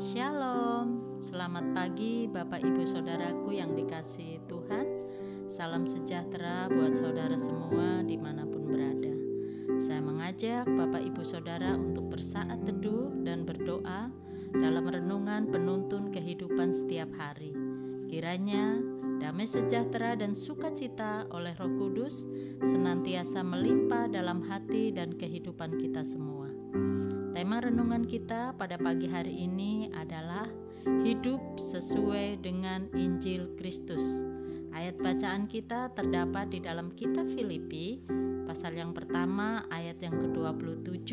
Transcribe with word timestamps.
Shalom, 0.00 1.20
selamat 1.20 1.76
pagi 1.76 2.24
Bapak 2.24 2.64
Ibu 2.64 2.88
Saudaraku 2.88 3.52
yang 3.52 3.76
dikasih 3.76 4.40
Tuhan. 4.48 4.88
Salam 5.44 5.84
sejahtera 5.84 6.72
buat 6.72 6.96
saudara 6.96 7.36
semua 7.36 8.00
di 8.00 8.16
mana 8.16 8.48
pun 8.48 8.64
berada. 8.64 9.12
Saya 9.76 10.00
mengajak 10.00 10.64
Bapak 10.72 11.04
Ibu 11.04 11.20
Saudara 11.20 11.76
untuk 11.76 12.16
bersaat 12.16 12.64
teduh 12.64 13.12
dan 13.28 13.44
berdoa 13.44 14.08
Dalam 14.56 14.88
renungan 14.88 15.52
penuntun 15.52 16.08
kehidupan 16.08 16.72
setiap 16.72 17.12
hari. 17.20 17.52
Kiranya 18.08 18.80
damai 19.20 19.44
sejahtera 19.44 20.16
dan 20.16 20.32
sukacita 20.32 21.28
oleh 21.28 21.52
roh 21.60 21.76
kudus 21.76 22.24
Senantiasa 22.64 23.44
melimpah 23.44 24.08
dalam 24.08 24.40
hati 24.48 24.96
dan 24.96 25.12
kehidupan 25.12 25.76
kita 25.76 26.00
semua 26.08 26.49
Tema 27.50 27.66
renungan 27.66 28.06
kita 28.06 28.54
pada 28.54 28.78
pagi 28.78 29.10
hari 29.10 29.42
ini 29.42 29.90
adalah 29.98 30.46
hidup 31.02 31.58
sesuai 31.58 32.46
dengan 32.46 32.86
Injil 32.94 33.58
Kristus. 33.58 34.22
Ayat 34.70 34.94
bacaan 35.02 35.50
kita 35.50 35.90
terdapat 35.90 36.54
di 36.54 36.62
dalam 36.62 36.94
kitab 36.94 37.26
Filipi 37.26 38.06
pasal 38.46 38.78
yang 38.78 38.94
pertama 38.94 39.66
ayat 39.66 39.98
yang 39.98 40.22
ke-27 40.22 41.10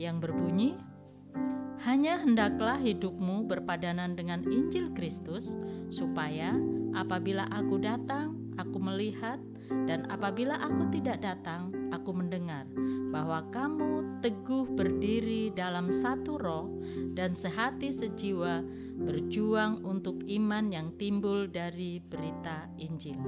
yang 0.00 0.16
berbunyi 0.16 0.80
hanya 1.84 2.16
hendaklah 2.24 2.80
hidupmu 2.80 3.44
berpadanan 3.44 4.16
dengan 4.16 4.40
Injil 4.48 4.96
Kristus 4.96 5.60
supaya 5.92 6.56
apabila 6.96 7.44
aku 7.52 7.76
datang 7.76 8.32
aku 8.56 8.80
melihat 8.80 9.36
dan 9.86 10.06
apabila 10.10 10.58
aku 10.58 10.90
tidak 10.90 11.22
datang 11.22 11.70
aku 11.94 12.10
mendengar 12.10 12.66
bahwa 13.10 13.42
kamu 13.50 14.22
teguh 14.22 14.66
berdiri 14.74 15.50
dalam 15.50 15.90
satu 15.90 16.38
roh 16.38 16.66
dan 17.14 17.34
sehati 17.34 17.90
sejiwa 17.90 18.62
berjuang 19.00 19.82
untuk 19.82 20.20
iman 20.28 20.70
yang 20.70 20.92
timbul 21.00 21.48
dari 21.48 21.98
berita 21.98 22.68
Injil. 22.76 23.18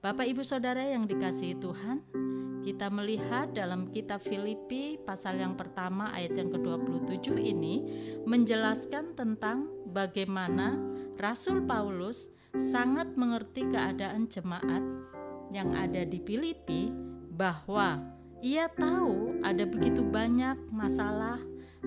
Bapak 0.00 0.24
Ibu 0.24 0.40
Saudara 0.40 0.80
yang 0.80 1.04
dikasihi 1.04 1.60
Tuhan, 1.60 2.00
kita 2.64 2.88
melihat 2.88 3.52
dalam 3.52 3.92
kitab 3.92 4.24
Filipi 4.24 4.96
pasal 4.96 5.40
yang 5.40 5.56
pertama 5.56 6.08
ayat 6.16 6.40
yang 6.40 6.48
ke-27 6.48 7.36
ini 7.36 7.84
menjelaskan 8.24 9.12
tentang 9.12 9.68
bagaimana 9.92 10.80
Rasul 11.20 11.64
Paulus 11.68 12.32
sangat 12.56 13.12
mengerti 13.16 13.68
keadaan 13.68 14.28
jemaat 14.28 14.80
yang 15.50 15.74
ada 15.74 16.06
di 16.06 16.22
Filipi 16.22 16.90
bahwa 17.34 18.00
ia 18.40 18.70
tahu 18.72 19.42
ada 19.44 19.68
begitu 19.68 20.00
banyak 20.00 20.56
masalah, 20.72 21.36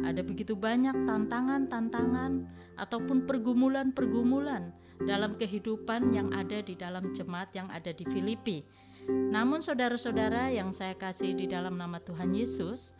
ada 0.05 0.21
begitu 0.21 0.53
banyak 0.53 0.93
tantangan-tantangan 1.05 2.45
ataupun 2.77 3.25
pergumulan-pergumulan 3.25 4.69
dalam 5.03 5.33
kehidupan 5.35 6.13
yang 6.13 6.29
ada 6.31 6.61
di 6.61 6.77
dalam 6.77 7.09
jemaat 7.11 7.49
yang 7.57 7.67
ada 7.73 7.89
di 7.89 8.05
Filipi. 8.05 8.61
Namun 9.09 9.59
saudara-saudara 9.59 10.53
yang 10.53 10.71
saya 10.71 10.95
kasih 10.95 11.35
di 11.35 11.49
dalam 11.49 11.75
nama 11.75 11.99
Tuhan 11.99 12.31
Yesus, 12.31 12.95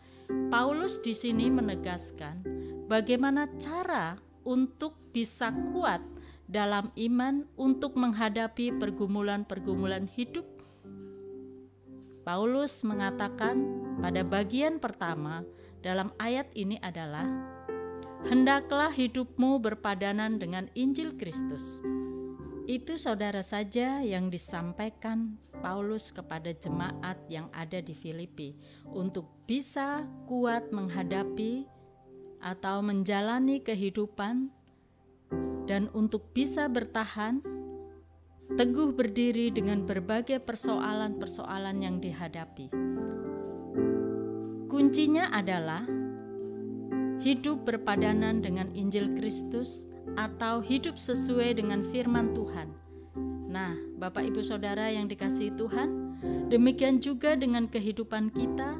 Paulus 0.52 1.00
di 1.00 1.16
sini 1.16 1.48
menegaskan 1.48 2.44
bagaimana 2.90 3.48
cara 3.56 4.18
untuk 4.44 4.98
bisa 5.14 5.48
kuat 5.72 6.04
dalam 6.44 6.92
iman 7.00 7.48
untuk 7.56 7.96
menghadapi 7.96 8.76
pergumulan-pergumulan 8.76 10.04
hidup 10.12 10.44
Paulus 12.24 12.80
mengatakan 12.88 13.84
pada 14.00 14.24
bagian 14.24 14.80
pertama 14.80 15.44
dalam 15.84 16.08
ayat 16.16 16.48
ini 16.56 16.80
adalah 16.80 17.28
hendaklah 18.24 18.88
hidupmu 18.88 19.60
berpadanan 19.60 20.40
dengan 20.40 20.64
Injil 20.72 21.20
Kristus. 21.20 21.84
Itu 22.64 22.96
saudara 22.96 23.44
saja 23.44 24.00
yang 24.00 24.32
disampaikan 24.32 25.36
Paulus 25.60 26.08
kepada 26.08 26.48
jemaat 26.56 27.20
yang 27.28 27.52
ada 27.52 27.84
di 27.84 27.92
Filipi 27.92 28.56
untuk 28.88 29.28
bisa 29.44 30.08
kuat 30.24 30.72
menghadapi 30.72 31.68
atau 32.40 32.80
menjalani 32.80 33.60
kehidupan 33.60 34.48
dan 35.68 35.92
untuk 35.92 36.32
bisa 36.32 36.72
bertahan 36.72 37.44
teguh 38.52 38.92
berdiri 38.92 39.48
dengan 39.48 39.88
berbagai 39.88 40.44
persoalan-persoalan 40.44 41.80
yang 41.80 41.96
dihadapi. 41.96 42.68
Kuncinya 44.68 45.32
adalah 45.32 45.88
hidup 47.24 47.64
berpadanan 47.64 48.44
dengan 48.44 48.68
Injil 48.76 49.16
Kristus 49.16 49.88
atau 50.20 50.60
hidup 50.60 51.00
sesuai 51.00 51.56
dengan 51.56 51.80
firman 51.88 52.36
Tuhan. 52.36 52.68
Nah, 53.48 53.72
Bapak 53.96 54.28
Ibu 54.28 54.44
Saudara 54.44 54.92
yang 54.92 55.08
dikasihi 55.08 55.56
Tuhan, 55.56 56.18
demikian 56.52 57.00
juga 57.00 57.38
dengan 57.38 57.64
kehidupan 57.64 58.28
kita. 58.28 58.76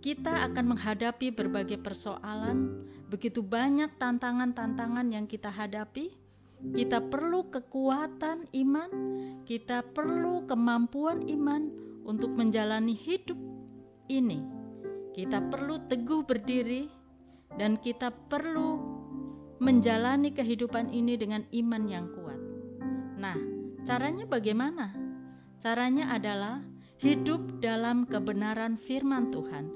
Kita 0.00 0.46
akan 0.48 0.76
menghadapi 0.76 1.34
berbagai 1.34 1.82
persoalan, 1.82 2.84
begitu 3.10 3.42
banyak 3.42 3.90
tantangan-tantangan 3.98 5.08
yang 5.12 5.26
kita 5.26 5.50
hadapi 5.50 6.19
kita 6.76 7.00
perlu 7.00 7.48
kekuatan 7.48 8.44
iman, 8.52 8.90
kita 9.48 9.80
perlu 9.96 10.44
kemampuan 10.44 11.24
iman 11.24 11.72
untuk 12.04 12.36
menjalani 12.36 12.92
hidup 12.92 13.36
ini. 14.12 14.44
Kita 15.16 15.40
perlu 15.50 15.80
teguh 15.88 16.22
berdiri, 16.22 16.86
dan 17.58 17.80
kita 17.80 18.14
perlu 18.30 18.78
menjalani 19.58 20.30
kehidupan 20.30 20.94
ini 20.94 21.18
dengan 21.18 21.42
iman 21.50 21.82
yang 21.88 22.06
kuat. 22.14 22.40
Nah, 23.18 23.36
caranya 23.84 24.24
bagaimana? 24.24 24.94
Caranya 25.60 26.16
adalah 26.16 26.64
hidup 27.00 27.60
dalam 27.60 28.08
kebenaran 28.08 28.80
firman 28.80 29.28
Tuhan 29.28 29.68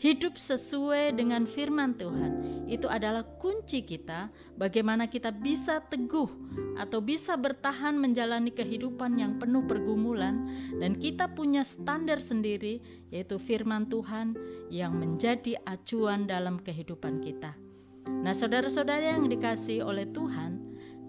hidup 0.00 0.40
sesuai 0.40 1.12
dengan 1.20 1.44
firman 1.44 1.92
Tuhan. 1.92 2.64
Itu 2.64 2.88
adalah 2.88 3.22
kunci 3.36 3.84
kita 3.84 4.32
bagaimana 4.56 5.06
kita 5.12 5.28
bisa 5.28 5.84
teguh 5.84 6.26
atau 6.80 7.04
bisa 7.04 7.36
bertahan 7.36 8.00
menjalani 8.00 8.48
kehidupan 8.48 9.20
yang 9.20 9.36
penuh 9.36 9.60
pergumulan 9.68 10.48
dan 10.80 10.96
kita 10.96 11.28
punya 11.28 11.60
standar 11.60 12.24
sendiri 12.24 12.80
yaitu 13.12 13.36
firman 13.36 13.92
Tuhan 13.92 14.32
yang 14.72 14.96
menjadi 14.96 15.60
acuan 15.68 16.24
dalam 16.24 16.56
kehidupan 16.64 17.20
kita. 17.20 17.52
Nah, 18.08 18.32
saudara-saudara 18.32 19.20
yang 19.20 19.28
dikasih 19.28 19.84
oleh 19.84 20.08
Tuhan, 20.08 20.56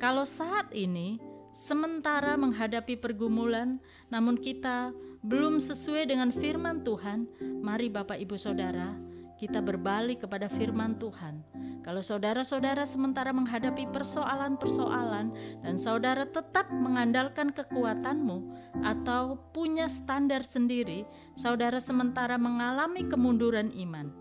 kalau 0.03 0.28
saat 0.28 0.68
ini 0.75 1.31
sementara 1.51 2.39
menghadapi 2.39 2.95
pergumulan, 2.97 3.78
namun 4.07 4.39
kita 4.39 4.95
belum 5.22 5.62
sesuai 5.62 6.09
dengan 6.09 6.34
firman 6.34 6.81
Tuhan, 6.81 7.29
mari 7.62 7.91
Bapak 7.91 8.17
Ibu 8.17 8.39
Saudara, 8.39 8.97
kita 9.38 9.62
berbalik 9.62 10.25
kepada 10.25 10.50
firman 10.50 10.97
Tuhan. 10.97 11.44
Kalau 11.81 12.06
saudara-saudara 12.06 12.85
sementara 12.85 13.34
menghadapi 13.34 13.89
persoalan-persoalan 13.89 15.34
dan 15.66 15.75
saudara 15.81 16.29
tetap 16.29 16.69
mengandalkan 16.69 17.50
kekuatanmu 17.50 18.38
atau 18.85 19.41
punya 19.50 19.89
standar 19.89 20.45
sendiri, 20.45 21.09
saudara 21.33 21.81
sementara 21.81 22.38
mengalami 22.38 23.01
kemunduran 23.09 23.73
iman. 23.73 24.13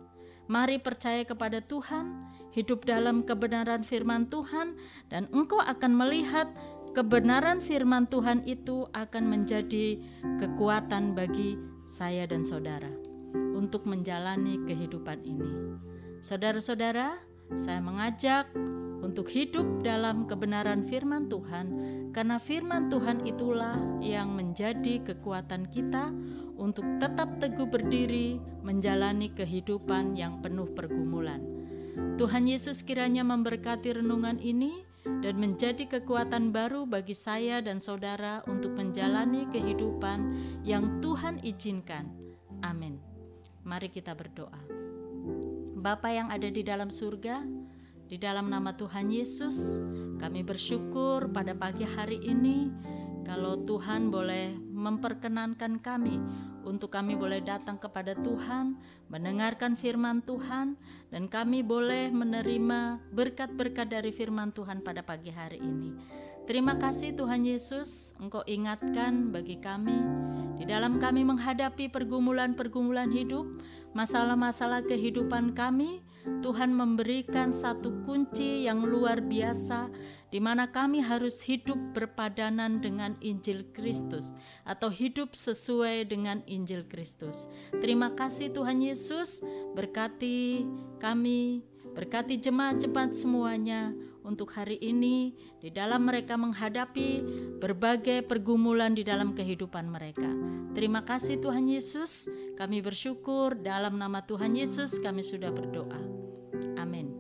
Mari 0.51 0.83
percaya 0.83 1.23
kepada 1.23 1.63
Tuhan, 1.63 2.27
hidup 2.51 2.83
dalam 2.83 3.23
kebenaran 3.23 3.87
firman 3.87 4.27
Tuhan, 4.27 4.75
dan 5.07 5.31
engkau 5.31 5.63
akan 5.63 5.95
melihat 5.95 6.51
kebenaran 6.91 7.63
firman 7.63 8.11
Tuhan 8.11 8.43
itu 8.47 8.87
akan 8.91 9.25
menjadi 9.31 9.99
kekuatan 10.43 11.15
bagi 11.15 11.55
saya 11.87 12.27
dan 12.27 12.43
saudara 12.43 12.91
untuk 13.55 13.87
menjalani 13.87 14.59
kehidupan 14.67 15.23
ini. 15.23 15.79
Saudara-saudara, 16.21 17.17
saya 17.55 17.81
mengajak 17.81 18.51
untuk 19.01 19.27
hidup 19.33 19.83
dalam 19.83 20.29
kebenaran 20.29 20.85
firman 20.85 21.27
Tuhan, 21.27 21.67
karena 22.13 22.37
firman 22.37 22.93
Tuhan 22.93 23.25
itulah 23.25 23.79
yang 24.05 24.37
menjadi 24.37 25.01
kekuatan 25.03 25.67
kita 25.73 26.13
untuk 26.61 26.85
tetap 27.01 27.41
teguh 27.41 27.65
berdiri 27.65 28.37
menjalani 28.61 29.33
kehidupan 29.33 30.15
yang 30.15 30.45
penuh 30.45 30.69
pergumulan. 30.77 31.41
Tuhan 32.21 32.45
Yesus 32.47 32.85
kiranya 32.85 33.25
memberkati 33.25 33.97
renungan 33.97 34.37
ini 34.37 34.85
dan 35.05 35.35
menjadi 35.41 35.89
kekuatan 35.89 36.53
baru 36.53 36.85
bagi 36.85 37.17
saya 37.17 37.65
dan 37.65 37.81
saudara 37.81 38.45
untuk 38.45 38.77
menjalani 38.77 39.49
kehidupan 39.49 40.19
yang 40.65 41.01
Tuhan 41.01 41.41
izinkan. 41.41 42.09
Amin. 42.61 43.01
Mari 43.65 43.89
kita 43.89 44.13
berdoa. 44.13 44.61
Bapa 45.81 46.13
yang 46.13 46.29
ada 46.29 46.49
di 46.53 46.61
dalam 46.61 46.93
surga, 46.93 47.41
di 48.05 48.21
dalam 48.21 48.53
nama 48.53 48.77
Tuhan 48.77 49.09
Yesus, 49.09 49.81
kami 50.21 50.45
bersyukur 50.45 51.33
pada 51.33 51.57
pagi 51.57 51.89
hari 51.89 52.21
ini 52.21 52.69
kalau 53.25 53.63
Tuhan 53.65 54.13
boleh 54.13 54.53
memperkenankan 54.59 55.81
kami 55.81 56.21
untuk 56.65 56.93
kami 56.93 57.17
boleh 57.17 57.41
datang 57.41 57.81
kepada 57.81 58.13
Tuhan, 58.19 58.77
mendengarkan 59.09 59.75
firman 59.75 60.21
Tuhan, 60.25 60.77
dan 61.09 61.27
kami 61.27 61.65
boleh 61.65 62.13
menerima 62.13 63.01
berkat-berkat 63.13 63.89
dari 63.89 64.13
firman 64.13 64.53
Tuhan 64.53 64.85
pada 64.85 65.01
pagi 65.01 65.33
hari 65.33 65.61
ini. 65.61 65.97
Terima 66.45 66.75
kasih 66.77 67.15
Tuhan 67.15 67.47
Yesus, 67.47 68.17
Engkau 68.19 68.43
ingatkan 68.49 69.31
bagi 69.31 69.61
kami 69.61 69.99
di 70.61 70.69
dalam 70.69 71.01
kami 71.01 71.25
menghadapi 71.25 71.89
pergumulan-pergumulan 71.89 73.09
hidup, 73.09 73.49
masalah-masalah 73.97 74.85
kehidupan 74.85 75.57
kami, 75.57 76.05
Tuhan 76.41 76.73
memberikan 76.73 77.49
satu 77.53 78.05
kunci 78.05 78.67
yang 78.69 78.85
luar 78.85 79.21
biasa 79.25 79.89
di 80.31 80.39
mana 80.39 80.71
kami 80.71 81.03
harus 81.03 81.43
hidup 81.43 81.77
berpadanan 81.91 82.79
dengan 82.79 83.19
Injil 83.19 83.67
Kristus 83.75 84.33
atau 84.63 84.89
hidup 84.89 85.35
sesuai 85.35 86.07
dengan 86.07 86.41
Injil 86.47 86.87
Kristus. 86.87 87.51
Terima 87.83 88.15
kasih 88.15 88.55
Tuhan 88.55 88.79
Yesus, 88.79 89.43
berkati 89.75 90.65
kami, 91.03 91.67
berkati 91.93 92.39
jemaat-jemaat 92.39 93.13
semuanya 93.13 93.91
untuk 94.23 94.55
hari 94.55 94.79
ini 94.79 95.35
di 95.59 95.75
dalam 95.75 96.07
mereka 96.07 96.39
menghadapi 96.39 97.27
berbagai 97.59 98.23
pergumulan 98.25 98.95
di 98.95 99.03
dalam 99.03 99.35
kehidupan 99.35 99.91
mereka. 99.91 100.31
Terima 100.71 101.03
kasih 101.03 101.43
Tuhan 101.43 101.67
Yesus, 101.67 102.31
kami 102.55 102.79
bersyukur 102.79 103.59
dalam 103.59 103.99
nama 103.99 104.23
Tuhan 104.23 104.55
Yesus 104.55 105.03
kami 105.03 105.27
sudah 105.27 105.51
berdoa. 105.51 105.99
Amin. 106.79 107.11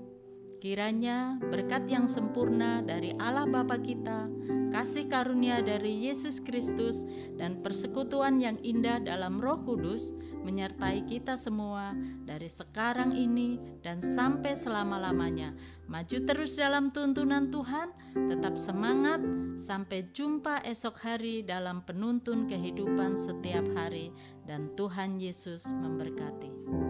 Kiranya 0.62 1.42
berkat 1.42 1.90
yang 1.90 2.06
sempurna 2.06 2.78
dari 2.78 3.10
Allah 3.18 3.50
Bapa 3.50 3.74
kita, 3.82 4.29
kasih 4.70 5.10
karunia 5.10 5.60
dari 5.60 6.08
Yesus 6.08 6.40
Kristus, 6.40 7.04
dan 7.36 7.60
persekutuan 7.60 8.40
yang 8.40 8.56
indah 8.64 9.02
dalam 9.02 9.42
Roh 9.42 9.60
Kudus 9.66 10.16
menyertai 10.46 11.04
kita 11.04 11.36
semua 11.36 11.92
dari 12.24 12.48
sekarang 12.48 13.12
ini 13.12 13.60
dan 13.84 14.00
sampai 14.00 14.56
selama-lamanya. 14.56 15.52
Maju 15.90 16.18
terus 16.22 16.54
dalam 16.54 16.94
tuntunan 16.94 17.50
Tuhan, 17.50 17.90
tetap 18.14 18.54
semangat. 18.54 19.18
Sampai 19.58 20.08
jumpa 20.14 20.62
esok 20.64 21.02
hari 21.02 21.42
dalam 21.42 21.82
penuntun 21.82 22.46
kehidupan 22.46 23.18
setiap 23.18 23.66
hari, 23.74 24.14
dan 24.46 24.72
Tuhan 24.78 25.18
Yesus 25.20 25.68
memberkati. 25.74 26.89